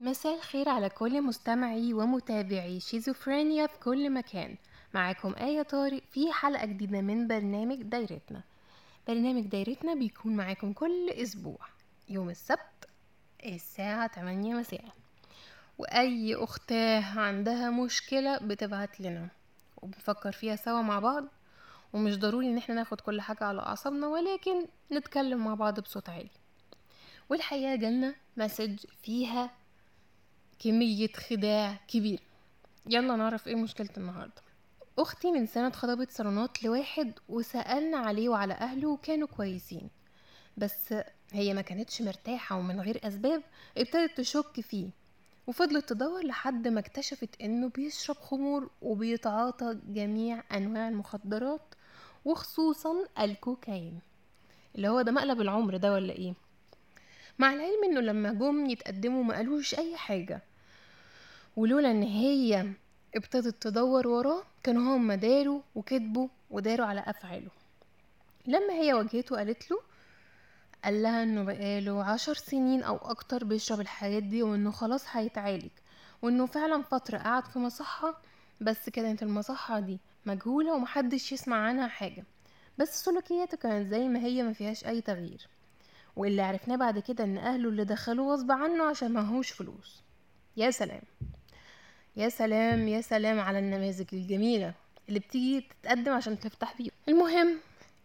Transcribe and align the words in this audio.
مساء 0.00 0.34
الخير 0.36 0.68
على 0.68 0.88
كل 0.88 1.22
مستمعي 1.22 1.94
ومتابعي 1.94 2.80
شيزوفرينيا 2.80 3.66
في 3.66 3.78
كل 3.78 4.10
مكان. 4.10 4.56
معاكم 4.94 5.34
آية 5.34 5.62
طارق 5.62 6.02
في 6.10 6.32
حلقة 6.32 6.66
جديدة 6.66 7.00
من 7.00 7.28
برنامج 7.28 7.82
دايرتنا. 7.82 8.42
برنامج 9.08 9.46
دايرتنا 9.46 9.94
بيكون 9.94 10.36
معاكم 10.36 10.72
كل 10.72 11.10
أسبوع 11.10 11.58
يوم 12.08 12.30
السبت 12.30 12.88
الساعة 13.46 14.08
8 14.14 14.54
مساء. 14.54 14.84
وأي 15.78 16.34
أختاه 16.34 17.18
عندها 17.20 17.70
مشكلة 17.70 18.38
بتبعت 18.38 19.00
لنا 19.00 19.28
وبنفكر 19.76 20.32
فيها 20.32 20.56
سوا 20.56 20.82
مع 20.82 20.98
بعض 20.98 21.24
ومش 21.92 22.18
ضروري 22.18 22.46
إن 22.46 22.56
إحنا 22.58 22.74
ناخد 22.74 23.00
كل 23.00 23.20
حاجة 23.20 23.44
على 23.44 23.60
أعصابنا 23.60 24.06
ولكن 24.06 24.66
نتكلم 24.92 25.44
مع 25.44 25.54
بعض 25.54 25.80
بصوت 25.80 26.08
عالي. 26.08 26.30
والحقيقة 27.30 27.76
جالنا 27.76 28.14
مسج 28.36 28.78
فيها 29.02 29.50
كمية 30.58 31.08
خداع 31.08 31.80
كبير 31.88 32.20
يلا 32.86 33.16
نعرف 33.16 33.48
إيه 33.48 33.54
مشكلة 33.54 33.88
النهاردة. 33.96 34.42
أختي 34.98 35.30
من 35.32 35.46
سنة 35.46 35.66
اتخطبت 35.66 36.10
صالونات 36.10 36.62
لواحد 36.64 37.12
وسألنا 37.28 37.96
عليه 37.98 38.28
وعلى 38.28 38.54
أهله 38.54 38.88
وكانوا 38.88 39.28
كويسين. 39.28 39.90
بس 40.56 40.94
هي 41.32 41.54
ما 41.54 41.60
كانتش 41.60 42.02
مرتاحة 42.02 42.56
ومن 42.56 42.80
غير 42.80 43.00
أسباب 43.04 43.42
ابتدت 43.78 44.16
تشك 44.16 44.60
فيه. 44.60 44.90
وفضلت 45.46 45.88
تدور 45.88 46.26
لحد 46.26 46.68
ما 46.68 46.80
اكتشفت 46.80 47.40
إنه 47.40 47.68
بيشرب 47.68 48.16
خمور 48.16 48.70
وبيتعاطى 48.82 49.78
جميع 49.88 50.42
أنواع 50.52 50.88
المخدرات 50.88 51.74
وخصوصا 52.24 52.94
الكوكايين. 53.20 54.00
اللي 54.74 54.88
هو 54.88 55.02
ده 55.02 55.12
مقلب 55.12 55.40
العمر 55.40 55.76
ده 55.76 55.92
ولا 55.92 56.12
إيه؟ 56.12 56.34
مع 57.38 57.52
العلم 57.52 57.84
إنه 57.84 58.00
لما 58.00 58.32
جم 58.32 58.66
يتقدموا 58.70 59.24
ما 59.24 59.34
قالوش 59.34 59.74
أي 59.74 59.96
حاجة. 59.96 60.42
ولولا 61.58 61.90
إن 61.90 62.02
هي 62.02 62.72
ابتدت 63.16 63.62
تدور 63.62 64.08
وراه 64.08 64.42
كانوا 64.62 64.96
هم 64.96 65.12
داروا 65.12 65.60
وكذبوا 65.74 66.28
وداروا 66.50 66.86
على 66.86 67.00
أفعاله. 67.06 67.50
لما 68.46 68.72
هي 68.72 68.94
واجهته 68.94 69.36
قالت 69.36 69.70
له 69.70 69.80
قال 70.84 71.02
لها 71.02 71.22
إنه 71.22 71.44
بقاله 71.44 72.04
عشر 72.04 72.34
سنين 72.34 72.82
أو 72.82 72.96
أكتر 72.96 73.44
بيشرب 73.44 73.80
الحاجات 73.80 74.22
دي 74.22 74.42
وإنه 74.42 74.70
خلاص 74.70 75.04
هيتعالج 75.12 75.70
وإنه 76.22 76.46
فعلا 76.46 76.82
فترة 76.82 77.18
قعد 77.18 77.44
في 77.44 77.58
مصحة 77.58 78.20
بس 78.60 78.90
كانت 78.90 79.22
المصحة 79.22 79.80
دي 79.80 79.98
مجهولة 80.26 80.72
ومحدش 80.74 81.32
يسمع 81.32 81.56
عنها 81.56 81.88
حاجة. 81.88 82.24
بس 82.78 83.04
سلوكياته 83.04 83.56
كانت 83.56 83.90
زي 83.90 84.08
ما 84.08 84.18
هي 84.20 84.42
ما 84.42 84.52
فيهاش 84.52 84.86
أي 84.86 85.00
تغيير. 85.00 85.48
واللي 86.16 86.42
عرفناه 86.42 86.76
بعد 86.76 86.98
كده 86.98 87.24
إن 87.24 87.38
أهله 87.38 87.68
اللي 87.68 87.84
دخلوه 87.84 88.34
غصب 88.34 88.52
عنه 88.52 88.84
عشان 88.84 89.12
معهوش 89.12 89.50
فلوس. 89.50 90.02
يا 90.56 90.70
سلام! 90.70 91.02
يا 92.18 92.28
سلام 92.28 92.88
يا 92.88 93.00
سلام 93.00 93.40
على 93.40 93.58
النماذج 93.58 94.06
الجميلة 94.12 94.74
اللي 95.08 95.18
بتيجي 95.20 95.66
تتقدم 95.82 96.12
عشان 96.12 96.38
تفتح 96.40 96.74
بيه 96.78 96.90
المهم 97.08 97.58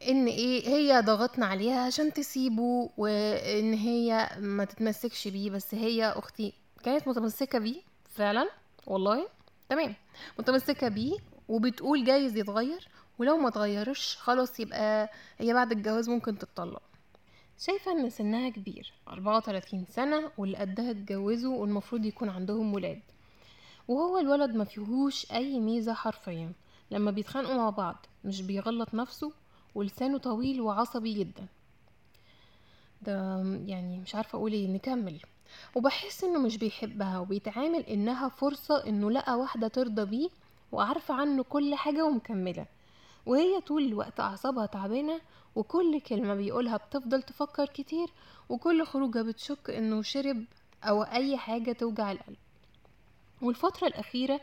إن 0.09 0.27
إيه 0.27 0.67
هي 0.67 1.01
ضغطنا 1.01 1.45
عليها 1.45 1.79
عشان 1.85 2.13
تسيبه 2.13 2.89
وإن 2.97 3.73
هي 3.73 4.29
ما 4.39 4.65
تتمسكش 4.65 5.27
بيه 5.27 5.49
بس 5.49 5.75
هي 5.75 6.05
أختي 6.05 6.53
كانت 6.83 7.07
متمسكة 7.07 7.59
بيه 7.59 7.81
فعلا 8.15 8.49
والله. 8.87 9.27
تمام. 9.69 9.95
متمسكة 10.39 10.87
بيه 10.87 11.17
وبتقول 11.49 12.05
جايز 12.05 12.37
يتغير 12.37 12.87
ولو 13.19 13.37
ما 13.37 13.47
اتغيرش 13.47 14.17
خلاص 14.19 14.59
يبقى 14.59 15.09
هي 15.39 15.53
بعد 15.53 15.71
الجواز 15.71 16.09
ممكن 16.09 16.37
تتطلق. 16.37 16.81
شايفة 17.59 17.91
إن 17.91 18.09
سنها 18.09 18.49
كبير 18.49 18.93
34 19.07 19.85
سنة 19.89 20.31
واللي 20.37 20.57
قدها 20.57 20.91
اتجوزوا 20.91 21.57
والمفروض 21.57 22.05
يكون 22.05 22.29
عندهم 22.29 22.73
ولاد. 22.73 22.99
وهو 23.87 24.17
الولد 24.17 24.55
ما 24.55 24.63
فيهوش 24.63 25.31
أي 25.31 25.59
ميزة 25.59 25.93
حرفيا. 25.93 26.51
لما 26.91 27.11
بيتخانقوا 27.11 27.55
مع 27.55 27.69
بعض 27.69 28.05
مش 28.25 28.41
بيغلط 28.41 28.93
نفسه 28.93 29.31
ولسانه 29.75 30.17
طويل 30.17 30.61
وعصبي 30.61 31.13
جدا. 31.13 31.47
ده 33.01 33.37
يعني 33.65 33.99
مش 33.99 34.15
عارفة 34.15 34.37
أقول 34.37 34.53
إيه 34.53 34.67
نكمل. 34.67 35.19
وبحس 35.75 36.23
إنه 36.23 36.39
مش 36.39 36.57
بيحبها 36.57 37.19
وبيتعامل 37.19 37.79
إنها 37.79 38.29
فرصة 38.29 38.87
إنه 38.87 39.11
لقى 39.11 39.39
واحدة 39.39 39.67
ترضى 39.67 40.05
بيه 40.05 40.29
وعارفة 40.71 41.13
عنه 41.13 41.43
كل 41.43 41.75
حاجة 41.75 42.05
ومكملة. 42.05 42.65
وهي 43.25 43.61
طول 43.61 43.83
الوقت 43.85 44.19
أعصابها 44.19 44.65
تعبانة 44.65 45.21
وكل 45.55 46.01
كلمة 46.01 46.35
بيقولها 46.35 46.77
بتفضل 46.77 47.23
تفكر 47.23 47.65
كتير 47.65 48.07
وكل 48.49 48.85
خروجة 48.85 49.21
بتشك 49.21 49.69
إنه 49.69 50.01
شرب 50.01 50.45
أو 50.83 51.03
أي 51.03 51.37
حاجة 51.37 51.71
توجع 51.71 52.11
القلب. 52.11 52.37
والفترة 53.43 53.87
الأخيرة 53.87 54.41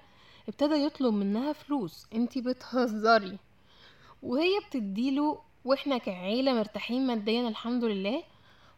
ابتدى 0.49 0.75
يطلب 0.75 1.15
منها 1.15 1.53
فلوس. 1.53 2.07
انتي 2.15 2.41
بتهزري. 2.41 3.39
وهي 4.23 4.51
بتديله 4.69 5.41
وإحنا 5.65 5.99
كعيلة 5.99 6.53
مرتاحين 6.53 7.07
ماديا 7.07 7.49
الحمد 7.49 7.85
لله 7.85 8.23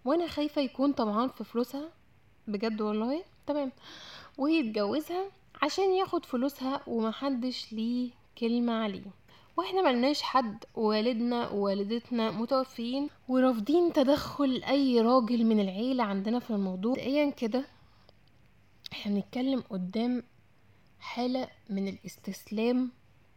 وأنا 0.04 0.26
خايفة 0.28 0.62
يكون 0.62 0.92
طمعان 0.92 1.28
في 1.28 1.44
فلوسها. 1.44 1.88
بجد 2.48 2.80
والله؟ 2.80 3.22
تمام. 3.46 3.72
ويتجوزها 4.38 5.24
عشان 5.62 5.92
ياخد 5.94 6.24
فلوسها 6.24 6.80
ومحدش 6.86 7.72
ليه 7.72 8.10
كلمة 8.38 8.72
عليه. 8.72 9.10
وإحنا 9.56 9.82
ملناش 9.82 10.22
حد 10.22 10.64
والدنا 10.74 11.48
ووالدتنا 11.48 12.30
متوفيين 12.30 13.08
ورافضين 13.28 13.92
تدخل 13.92 14.62
أي 14.68 15.00
راجل 15.00 15.44
من 15.44 15.60
العيلة 15.60 16.04
عندنا 16.04 16.38
في 16.38 16.50
الموضوع. 16.50 16.92
مبدئيا 16.92 17.30
كده 17.30 17.64
إحنا 18.92 19.14
بنتكلم 19.14 19.60
قدام 19.60 20.22
حالة 21.00 21.48
من 21.70 21.88
الاستسلام 21.88 22.90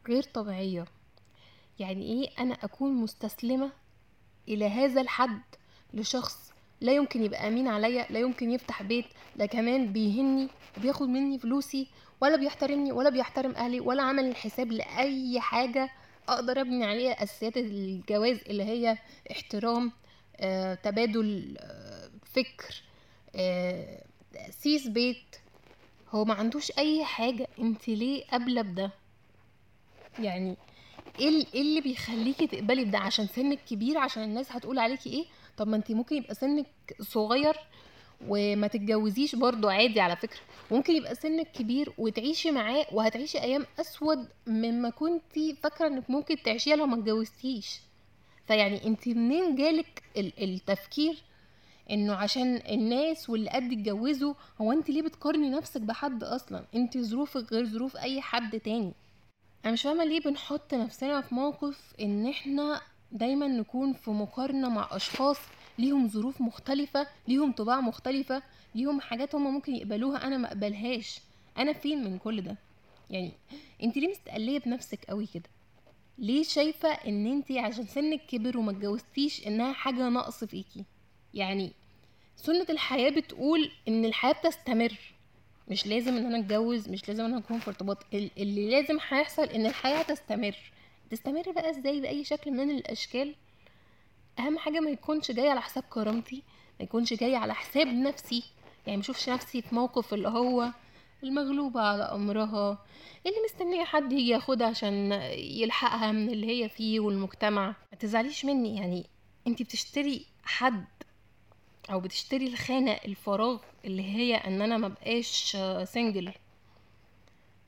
غير 0.08 0.24
طبيعية. 0.24 0.86
يعني 1.80 2.04
إيه 2.06 2.30
أنا 2.40 2.54
اكون 2.54 2.92
مستسلمة 2.92 3.72
إلى 4.48 4.66
هذا 4.66 5.02
الحد 5.02 5.42
لشخص 5.94 6.52
لا 6.82 6.92
يمكن 6.92 7.24
يبقى 7.24 7.48
امين 7.48 7.68
عليا 7.68 8.08
لا 8.10 8.20
يمكن 8.20 8.52
يفتح 8.52 8.84
بيت 8.84 9.06
لا 9.36 9.46
كمان 9.46 9.94
بيهني 9.94 10.48
وبياخد 10.78 11.08
مني 11.10 11.40
فلوسي 11.40 11.88
ولا 12.22 12.36
بيحترمني 12.36 12.92
ولا 12.92 13.10
بيحترم 13.10 13.52
أهلي 13.52 13.80
ولا 13.80 14.04
عمل 14.04 14.26
الحساب 14.26 14.72
لأي 14.72 15.40
حاجة 15.40 15.90
أقدر 16.30 16.62
ابني 16.62 16.86
عليها 16.86 17.24
اساسيات 17.24 17.58
الجواز 17.58 18.40
اللي 18.48 18.64
هي 18.64 18.98
احترام 19.32 19.92
آه، 20.38 20.74
تبادل 20.74 21.56
آه، 21.60 22.10
فكر 22.26 22.84
آه، 23.36 24.04
تأسيس 24.34 24.88
بيت 24.88 25.36
هو 26.12 26.26
ما 26.26 26.34
عندوش 26.34 26.72
أي 26.78 27.06
حاجة 27.06 27.48
أنت 27.60 27.88
ليه 27.88 28.26
قابلة 28.26 28.62
بده؟ 28.62 28.92
يعني 30.20 30.58
إيه 31.20 31.46
إيه 31.54 31.62
اللي 31.62 31.82
بيخليكي 31.82 32.48
تقبلي 32.48 32.86
بده؟ 32.86 32.98
عشان 33.00 33.28
سنك 33.28 33.60
كبير 33.70 33.98
عشان 33.98 34.24
الناس 34.24 34.52
هتقول 34.52 34.80
عليكي 34.80 35.10
إيه؟ 35.10 35.26
طب 35.58 35.68
ما 35.68 35.76
أنت 35.76 35.92
ممكن 35.92 36.16
يبقى 36.16 36.36
سنك 36.36 36.66
صغير 37.02 37.56
وما 38.28 38.68
تتجوزيش 38.68 39.36
برضو 39.36 39.70
عادي 39.70 40.00
على 40.00 40.16
فكرة. 40.16 40.40
ممكن 40.72 40.96
يبقى 40.96 41.16
سنك 41.16 41.52
كبير 41.52 41.94
وتعيشي 41.98 42.52
معاه 42.52 42.86
وهتعيشي 42.92 43.42
أيام 43.42 43.66
أسود 43.80 44.28
مما 44.48 44.90
كنتي 44.90 45.56
فاكرة 45.64 45.88
إنك 45.88 46.10
ممكن 46.10 46.36
تعيشيها 46.44 46.76
لو 46.76 46.86
ما 46.86 46.96
اتجوزتيش. 46.96 47.80
فيعني 48.48 48.88
أنت 48.88 49.08
منين 49.08 49.56
جالك 49.56 50.04
ال- 50.18 50.44
التفكير 50.44 51.24
انه 51.92 52.14
عشان 52.14 52.56
الناس 52.70 53.30
واللي 53.30 53.50
قد 53.50 53.72
اتجوزوا 53.72 54.34
هو 54.62 54.72
انت 54.72 54.90
ليه 54.90 55.02
بتقارني 55.02 55.50
نفسك 55.50 55.82
بحد 55.82 56.24
أصلا؟ 56.24 56.66
انت 56.76 56.98
ظروفك 56.98 57.54
غير 57.54 57.66
ظروف 57.66 57.98
أي 57.98 58.22
حد 58.22 58.60
تاني. 58.60 58.94
أنا 59.66 59.74
مش 59.74 59.82
فاهمة 59.82 60.04
ليه 60.04 60.20
بنحط 60.20 60.74
نفسنا 60.74 61.22
في 61.22 61.36
موقف 61.36 61.94
إن 62.02 62.28
إحنا 62.28 62.82
دايما 63.12 63.48
نكون 63.48 63.94
في 63.94 64.12
مقارنة 64.12 64.70
مع 64.70 64.88
أشخاص 64.92 65.38
ليهم 65.80 66.08
ظروف 66.08 66.42
مختلفة 66.42 67.08
ليهم 67.28 67.52
طباع 67.52 67.82
مختلفة 67.82 68.44
ليهم 68.76 69.02
حاجات 69.02 69.36
هما 69.36 69.50
ممكن 69.50 69.76
يقبلوها 69.76 70.28
أنا 70.28 70.38
ما 70.38 70.48
أقبلهاش. 70.48 71.20
أنا 71.58 71.74
فين 71.74 72.04
من 72.04 72.18
كل 72.18 72.42
ده؟ 72.42 72.56
يعني 73.10 73.32
انت 73.84 73.98
ليه 73.98 74.08
مستقلية 74.08 74.60
بنفسك 74.60 75.06
قوي 75.06 75.26
كده؟ 75.34 75.50
ليه 76.18 76.44
شايفة 76.44 76.90
إن 76.90 77.28
انت 77.28 77.52
عشان 77.52 77.86
سنك 77.86 78.22
كبر 78.26 78.58
وما 78.58 78.72
اتجوزتيش 78.72 79.48
إنها 79.48 79.74
حاجة 79.74 80.10
نقص 80.10 80.44
فيكي؟ 80.44 80.86
يعني 81.36 81.72
سنة 82.36 82.66
الحياة 82.70 83.10
بتقول 83.10 83.72
إن 83.88 84.06
الحياة 84.06 84.32
بتستمر 84.34 84.94
مش 85.68 85.88
لازم 85.88 86.18
إن 86.18 86.26
أنا 86.26 86.40
أتجوز 86.40 86.90
مش 86.90 87.08
لازم 87.08 87.24
إن 87.26 87.32
أنا 87.32 87.40
أكون 87.40 87.60
في 87.60 87.68
ارتباط 87.68 87.98
ال- 88.14 88.32
اللي 88.38 88.70
لازم 88.70 88.98
هيحصل 89.10 89.44
إن 89.44 89.66
الحياة 89.66 90.02
تستمر 90.04 90.56
تستمر 91.12 91.52
بقى 91.52 91.70
إزاي؟ 91.70 92.02
بأي 92.02 92.24
شكل 92.24 92.52
من 92.52 92.70
الأشكال. 92.72 93.36
أهم 94.40 94.58
حاجة 94.58 94.80
ما 94.80 94.90
يكونش 94.90 95.32
جاي 95.32 95.50
على 95.50 95.62
حساب 95.62 95.84
كرامتي 95.90 96.44
ما 96.80 96.84
يكونش 96.84 97.14
جاي 97.14 97.36
على 97.36 97.54
حساب 97.56 97.88
نفسي. 97.88 98.44
يعني 98.88 98.98
ما 98.98 99.04
اشوفش 99.04 99.30
نفسي 99.30 99.62
في 99.62 99.76
موقف 99.76 100.14
اللي 100.14 100.28
هو 100.28 100.72
المغلوبة 101.24 101.82
على 101.82 102.04
أمرها 102.04 102.86
اللي 103.26 103.38
مستنية 103.46 103.84
حد 103.84 104.12
يجي 104.14 104.28
ياخدها 104.30 104.68
عشان 104.68 105.12
يلحقها 105.38 106.12
من 106.12 106.30
اللي 106.30 106.48
هي 106.64 106.70
فيه 106.70 107.00
والمجتمع. 107.00 107.68
ما 107.68 107.98
تزعليش 108.00 108.46
مني 108.46 108.76
يعني 108.76 109.06
أنتي 109.48 109.64
بتشتري 109.64 110.26
حد 110.44 110.86
أو 111.92 112.00
بتشتري 112.00 112.48
الخانة 112.48 112.92
الفراغ 112.92 113.58
اللي 113.86 114.04
هي 114.04 114.36
إن 114.36 114.62
أنا 114.62 114.78
مبقاش 114.78 115.58
سنجل 115.84 116.32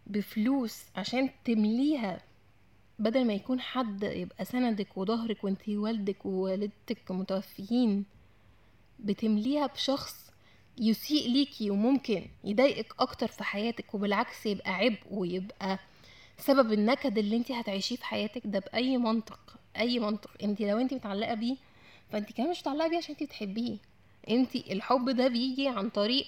بفلوس 0.08 0.84
عشان 0.96 1.30
تمليها 1.46 2.22
بدل 3.00 3.28
ما 3.28 3.34
يكون 3.34 3.60
حد 3.62 4.04
يبقى 4.04 4.46
سندك 4.46 4.98
وظهرك 4.98 5.44
وانتي 5.44 5.78
والدك 5.78 6.26
ووالدتك 6.26 7.12
متوفيين 7.12 8.06
بتمليها 9.00 9.68
بشخص 9.68 10.32
يسيء 10.78 11.30
ليكي 11.30 11.70
وممكن 11.70 12.26
يضايقك 12.44 12.94
أكتر 13.00 13.28
في 13.28 13.44
حياتك 13.44 13.94
وبالعكس 13.96 14.46
يبقى 14.46 14.74
عبء 14.74 14.98
ويبقى 15.12 15.80
سبب 16.38 16.74
النكد 16.74 17.18
اللي 17.18 17.36
انت 17.38 17.52
هتعيشيه 17.52 17.96
في 17.96 18.06
حياتك 18.06 18.42
ده 18.46 18.60
بأي 18.60 18.98
منطق 18.98 19.40
أي 19.78 20.00
منطق. 20.00 20.32
انت 20.44 20.62
لو 20.62 20.78
انت 20.78 20.94
متعلقة 20.94 21.34
بيه 21.34 21.56
فانت 22.12 22.32
كمان 22.32 22.50
مش 22.50 22.60
متعلقة 22.60 22.90
بيه 22.90 22.98
عشان 22.98 23.16
انت 23.22 23.24
بتحبيه. 23.24 23.78
انت 24.30 24.56
الحب 24.56 25.10
ده 25.10 25.28
بيجي 25.28 25.68
عن 25.68 25.90
طريق 25.90 26.26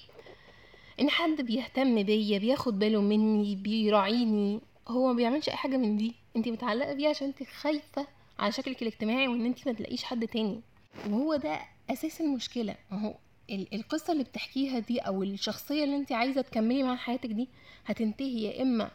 ان 1.00 1.10
حد 1.10 1.42
بيهتم 1.42 2.04
بيا 2.04 2.38
بياخد 2.40 2.80
باله 2.80 3.02
مني 3.02 3.56
بيراعيني 3.56 4.60
هو 4.88 5.08
ما 5.08 5.14
بيعملش 5.14 5.50
أي 5.50 5.56
حاجة 5.56 5.78
من 5.78 5.98
دي. 5.98 6.16
انت 6.36 6.48
متعلقة 6.48 6.94
بيه 6.94 7.08
عشان 7.10 7.28
انت 7.28 7.44
خايفة 7.50 8.08
على 8.40 8.52
شكلك 8.52 8.82
الاجتماعي 8.82 9.28
وان 9.28 9.46
انت 9.46 9.68
ما 9.68 9.74
تلاقيش 9.74 10.04
حد 10.04 10.28
تاني. 10.28 10.62
وهو 11.10 11.36
ده 11.36 11.60
أساس 11.90 12.22
المشكلة. 12.22 12.76
اهو 12.92 13.14
القصة 13.50 14.14
اللي 14.14 14.24
بتحكيها 14.24 14.80
دي 14.80 15.00
أو 15.00 15.24
الشخصية 15.24 15.84
اللي 15.84 15.96
انت 15.96 16.12
عايزة 16.12 16.42
تكملي 16.42 16.84
معاها 16.84 16.98
حياتك 16.98 17.30
دي 17.30 17.48
هتنتهي. 17.86 18.44
يا 18.44 18.62
إما 18.62 18.92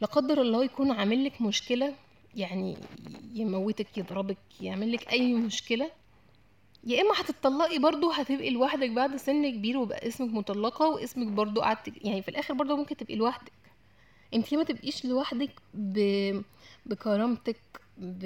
لا 0.00 0.06
قدر 0.06 0.40
الله 0.40 0.64
يكون 0.64 0.90
عامل 0.90 1.24
لك 1.24 1.42
مشكلة 1.42 1.94
يعني 2.36 2.76
يموتك 3.34 3.98
يضربك 3.98 4.36
يعمل 4.60 4.92
لك 4.92 5.12
أي 5.12 5.34
مشكلة 5.34 5.90
يا 6.84 7.00
إما 7.02 7.10
هتطلقي 7.20 7.78
برضو 7.78 8.10
هتبقي 8.10 8.50
لوحدك 8.50 8.90
بعد 8.90 9.16
سن 9.16 9.50
كبير 9.50 9.78
وبقى 9.78 10.08
اسمك 10.08 10.30
مطلقة 10.34 10.88
واسمك 10.88 11.26
برضو 11.26 11.60
قعدت 11.60 12.04
يعني 12.04 12.22
في 12.22 12.28
الآخر 12.28 12.54
برضو 12.54 12.76
ممكن 12.76 12.96
تبقي 12.96 13.14
لوحدك. 13.16 13.52
انت 14.34 14.54
ما 14.54 14.64
تبقيش 14.64 15.04
لوحدك 15.04 15.50
ب... 15.74 15.98
بكرامتك 16.86 17.60
ب 17.98 18.24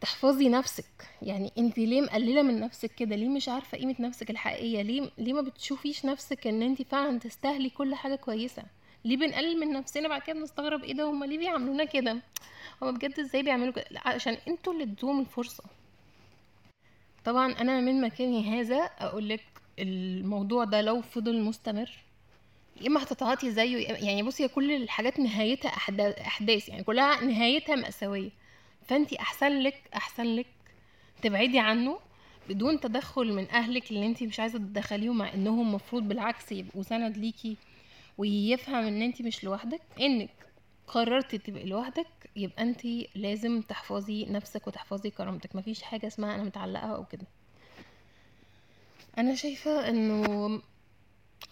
تحفظي 0.00 0.48
نفسك. 0.48 1.08
يعني 1.22 1.52
انت 1.58 1.78
ليه 1.78 2.00
مقللة 2.00 2.42
من 2.42 2.60
نفسك 2.60 2.94
كده؟ 2.94 3.16
ليه 3.16 3.28
مش 3.28 3.48
عارفة 3.48 3.78
قيمة 3.78 3.94
نفسك 4.00 4.30
الحقيقية؟ 4.30 4.82
ليه 4.82 5.10
ليه 5.18 5.32
ما 5.32 5.40
بتشوفيش 5.40 6.04
نفسك 6.04 6.46
إن 6.46 6.62
انت 6.62 6.82
فعلا 6.82 7.18
تستاهلي 7.18 7.70
كل 7.70 7.94
حاجة 7.94 8.14
كويسة؟ 8.14 8.62
ليه 9.04 9.16
بنقلل 9.16 9.60
من 9.60 9.72
نفسنا 9.72 10.08
بعد 10.08 10.22
كده 10.22 10.38
بنستغرب 10.38 10.84
إيه 10.84 10.92
ده؟ 10.94 11.04
هما 11.10 11.26
ليه 11.26 11.38
بيعملونا 11.38 11.84
كده؟ 11.84 12.18
هما 12.82 12.90
بجد 12.90 13.20
إزاي 13.20 13.42
بيعملوا 13.42 13.72
كده؟ 13.72 13.84
عشان 14.04 14.36
أنتوا 14.48 14.72
اللي 14.72 14.84
ادوهم 14.84 15.20
الفرصة. 15.20 15.64
طبعا 17.24 17.52
أنا 17.52 17.80
من 17.80 18.00
مكاني 18.00 18.60
هذا 18.60 18.76
اقولك 18.76 19.44
الموضوع 19.78 20.64
ده 20.64 20.80
لو 20.82 21.00
فضل 21.02 21.40
مستمر 21.42 21.90
يا 22.80 22.86
إما 22.86 23.02
هتتعاطي 23.02 23.50
زيه 23.50 23.86
يعني 23.88 24.22
بصي 24.22 24.48
كل 24.48 24.72
الحاجات 24.72 25.20
نهايتها 25.20 25.68
أحداث 25.68 26.68
يعني 26.68 26.82
كلها 26.82 27.24
نهايتها 27.24 27.74
مأساوية. 27.76 28.30
فانت 28.86 29.12
أحسن 29.12 29.58
لك 29.60 29.74
أحسن 29.94 30.36
لك 30.36 30.46
تبعدي 31.22 31.58
عنه 31.58 31.98
بدون 32.48 32.80
تدخل 32.80 33.32
من 33.32 33.50
أهلك 33.50 33.90
اللي 33.90 34.06
انت 34.06 34.22
مش 34.22 34.40
عايزة 34.40 34.58
تدخليهم 34.58 35.18
مع 35.18 35.34
إنهم 35.34 35.74
مفروض 35.74 36.02
بالعكس 36.08 36.52
يبقوا 36.52 36.82
سند 36.82 37.16
ليكي 37.16 37.56
ويفهم 38.18 38.84
إن 38.84 39.02
انت 39.02 39.22
مش 39.22 39.44
لوحدك. 39.44 39.80
إنك 40.00 40.30
قررتي 40.86 41.38
تبقي 41.38 41.64
لوحدك 41.64 42.06
يبقى 42.36 42.62
انت 42.62 42.86
لازم 43.14 43.60
تحفظي 43.60 44.24
نفسك 44.24 44.66
وتحفظي 44.66 45.10
كرامتك. 45.10 45.56
مفيش 45.56 45.82
حاجة 45.82 46.06
اسمها 46.06 46.34
أنا 46.34 46.42
متعلقة 46.42 46.86
أو 46.86 47.04
كده. 47.04 47.26
أنا 49.18 49.34
شايفة 49.34 49.88
إنه 49.88 50.60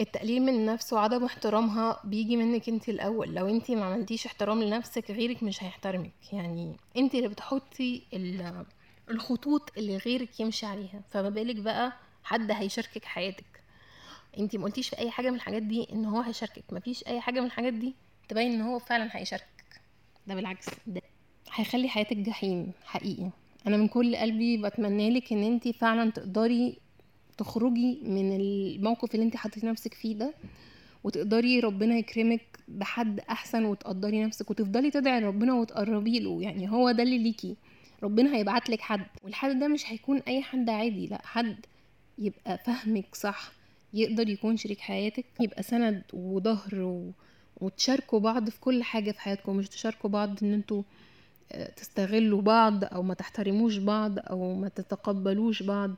التقليل 0.00 0.42
من 0.42 0.54
النفس 0.54 0.92
وعدم 0.92 1.24
احترامها 1.24 2.00
بيجي 2.04 2.36
منك 2.36 2.68
انت 2.68 2.88
الأول. 2.88 3.34
لو 3.34 3.48
انت 3.48 3.70
ما 3.70 3.84
عملتيش 3.84 4.26
احترام 4.26 4.62
لنفسك 4.62 5.10
غيرك 5.10 5.42
مش 5.42 5.62
هيحترمك. 5.62 6.12
يعني 6.32 6.76
انت 6.96 7.14
اللي 7.14 7.28
بتحطي 7.28 8.02
الخطوط 9.10 9.72
اللي 9.78 9.96
غيرك 9.96 10.40
يمشي 10.40 10.66
عليها. 10.66 11.02
فما 11.10 11.28
بالك 11.28 11.56
بقى 11.56 11.92
حد 12.24 12.50
هيشاركك 12.50 13.04
حياتك. 13.04 13.62
انت 14.38 14.56
ما 14.56 14.64
قلتيش 14.64 14.88
في 14.88 14.98
أي 14.98 15.10
حاجة 15.10 15.30
من 15.30 15.36
الحاجات 15.36 15.62
دي 15.62 15.88
إن 15.92 16.04
هو 16.04 16.20
هيشاركك. 16.20 16.64
مفيش 16.72 17.06
أي 17.06 17.20
حاجة 17.20 17.40
من 17.40 17.46
الحاجات 17.46 17.72
دي 17.72 17.94
تبين 18.28 18.52
إن 18.52 18.60
هو 18.60 18.78
فعلا 18.78 19.08
هيشاركك. 19.12 19.80
ده 20.26 20.34
بالعكس. 20.34 20.66
ده 20.86 21.02
هيخلي 21.52 21.88
حياتك 21.88 22.16
جحيم 22.16 22.72
حقيقي. 22.84 23.30
أنا 23.66 23.76
من 23.76 23.88
كل 23.88 24.16
قلبي 24.16 24.56
بتمنى 24.56 25.10
لك 25.10 25.32
إن 25.32 25.42
انت 25.42 25.68
فعلا 25.68 26.10
تقدري 26.10 26.78
تخرجي 27.38 27.98
من 28.02 28.36
الموقف 28.40 29.14
اللي 29.14 29.26
انت 29.26 29.36
حطيتي 29.36 29.66
نفسك 29.66 29.94
فيه 29.94 30.14
ده 30.14 30.34
وتقدري 31.04 31.60
ربنا 31.60 31.96
يكرمك 31.98 32.58
بحد 32.68 33.20
أحسن 33.20 33.64
وتقدري 33.64 34.24
نفسك 34.24 34.50
وتفضلي 34.50 34.90
تدعي 34.90 35.18
ربنا 35.20 35.54
وتقربي 35.54 36.18
له. 36.20 36.42
يعني 36.42 36.70
هو 36.70 36.90
ده 36.90 37.02
اللي 37.02 37.18
ليكي. 37.18 37.56
ربنا 38.02 38.36
هيبعت 38.36 38.70
لك 38.70 38.80
حد. 38.80 39.06
والحد 39.22 39.58
ده 39.58 39.68
مش 39.68 39.92
هيكون 39.92 40.18
أي 40.28 40.42
حد 40.42 40.70
عادي 40.70 41.06
لأ 41.06 41.20
حد 41.24 41.56
يبقى 42.18 42.58
فهمك 42.58 43.14
صح 43.14 43.52
يقدر 43.94 44.28
يكون 44.28 44.56
شريك 44.56 44.80
حياتك 44.80 45.24
يبقى 45.40 45.62
سند 45.62 46.02
وظهر 46.12 46.74
و... 46.80 47.10
وتشاركوا 47.62 48.20
بعض 48.20 48.50
في 48.50 48.60
كل 48.60 48.82
حاجة 48.82 49.10
في 49.12 49.20
حياتكم 49.20 49.56
مش 49.56 49.68
تشاركوا 49.68 50.10
بعض 50.10 50.44
إن 50.44 50.52
أنتوا 50.52 50.82
آه، 51.52 51.70
تستغلوا 51.70 52.42
بعض 52.42 52.84
أو 52.84 53.02
ما 53.02 53.14
تحترموش 53.14 53.76
بعض 53.76 54.18
أو 54.18 54.54
ما 54.54 54.68
تتقبلوش 54.68 55.62
بعض. 55.62 55.90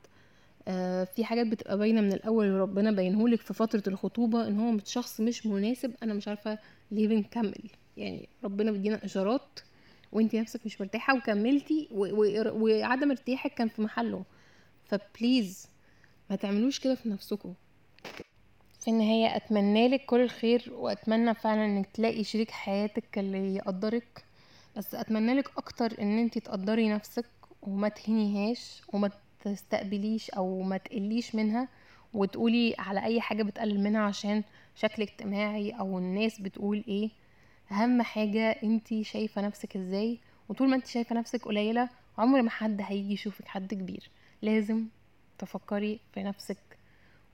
آه، 0.68 1.04
في 1.04 1.24
حاجات 1.24 1.46
بتبقى 1.46 1.78
باينة 1.78 2.00
من 2.00 2.12
الأول 2.12 2.50
وربنا 2.52 2.90
بينهولك 2.90 3.40
في 3.40 3.54
فترة 3.54 3.82
الخطوبة 3.86 4.48
إن 4.48 4.60
هو 4.60 4.78
شخص 4.84 5.20
مش 5.20 5.46
مناسب 5.46 5.94
أنا 6.02 6.14
مش 6.14 6.28
عارفة 6.28 6.58
ليه 6.90 7.08
بنكمل 7.08 7.70
يعني 7.96 8.28
ربنا 8.44 8.70
بيدينا 8.72 9.04
إشارات 9.04 9.60
وانت 10.12 10.34
نفسك 10.34 10.60
مش 10.66 10.80
مرتاحة 10.80 11.16
وكملتي 11.16 11.88
وعدم 11.92 13.10
ارتياحك 13.10 13.54
كان 13.54 13.68
في 13.68 13.82
محله. 13.82 14.24
فبليز 14.88 15.66
ما 16.30 16.36
تعملوش 16.36 16.78
كده 16.80 16.94
في 16.94 17.08
نفسكم. 17.08 17.54
في 18.84 18.90
النهاية 18.90 19.36
أتمنى 19.36 19.88
لك 19.88 20.04
كل 20.04 20.20
الخير 20.20 20.72
وأتمنى 20.72 21.34
فعلا 21.34 21.64
إنك 21.64 21.86
تلاقي 21.86 22.24
شريك 22.24 22.50
حياتك 22.50 23.18
اللي 23.18 23.54
يقدرك. 23.54 24.24
بس 24.76 24.94
أتمنى 24.94 25.34
لك 25.34 25.58
أكتر 25.58 26.02
إن 26.02 26.18
انت 26.18 26.38
تقدري 26.38 26.88
نفسك 26.88 27.26
وما 27.62 27.88
تهنيهاش 27.88 28.82
وما 28.92 29.10
تستقبليش 29.44 30.30
أو 30.30 30.62
ما 30.62 30.76
تقليش 30.76 31.34
منها 31.34 31.68
وتقولي 32.14 32.74
على 32.78 33.04
أي 33.04 33.20
حاجة 33.20 33.42
بتقلل 33.42 33.80
منها 33.80 34.00
عشان 34.00 34.42
شكل 34.74 35.02
اجتماعي 35.02 35.70
أو 35.70 35.98
الناس 35.98 36.40
بتقول 36.40 36.84
إيه. 36.88 37.10
أهم 37.72 38.02
حاجة 38.02 38.50
انتي 38.50 39.04
شايفة 39.04 39.42
نفسك 39.42 39.76
إزاي 39.76 40.18
وطول 40.48 40.68
ما 40.68 40.76
انتي 40.76 40.92
شايفة 40.92 41.14
نفسك 41.16 41.44
قليلة 41.44 41.88
عمر 42.18 42.42
ما 42.42 42.50
حد 42.50 42.80
هيجي 42.80 43.12
يشوفك 43.12 43.48
حد 43.48 43.74
كبير. 43.74 44.10
لازم 44.42 44.86
تفكري 45.38 46.00
في 46.14 46.22
نفسك 46.22 46.78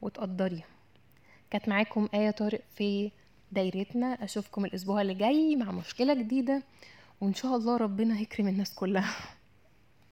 وتقدريها. 0.03 0.80
كانت 1.51 1.69
معاكم 1.69 2.09
آية 2.15 2.31
طارق 2.31 2.61
في 2.77 3.11
دايرتنا. 3.53 4.25
أشوفكم 4.25 4.65
الأسبوع 4.65 5.03
اللي 5.03 5.15
جاي 5.15 5.57
مع 5.57 5.71
مشكلة 5.73 6.15
جديدة 6.15 6.63
وإن 7.21 7.35
شاء 7.35 7.57
الله 7.57 7.77
ربنا 7.77 8.19
هيكرم 8.19 8.49
الناس 8.49 8.75
كلها. 8.75 9.15